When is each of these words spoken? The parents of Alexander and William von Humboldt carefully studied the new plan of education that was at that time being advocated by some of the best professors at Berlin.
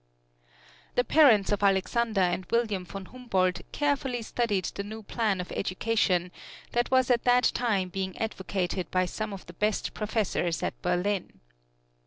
The 0.95 1.03
parents 1.03 1.51
of 1.51 1.61
Alexander 1.61 2.21
and 2.21 2.47
William 2.49 2.85
von 2.85 3.05
Humboldt 3.05 3.61
carefully 3.71 4.23
studied 4.23 4.65
the 4.73 4.83
new 4.83 5.03
plan 5.03 5.39
of 5.39 5.51
education 5.51 6.31
that 6.71 6.89
was 6.89 7.11
at 7.11 7.23
that 7.25 7.51
time 7.53 7.89
being 7.89 8.17
advocated 8.17 8.89
by 8.89 9.05
some 9.05 9.31
of 9.31 9.45
the 9.45 9.53
best 9.53 9.93
professors 9.93 10.63
at 10.63 10.81
Berlin. 10.81 11.39